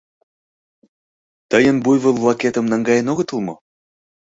—Тыйын 1.49 1.77
буйвол-влакетым 1.83 2.65
наҥгаен 2.71 3.07
огытыл 3.11 3.39
мо? 3.47 3.55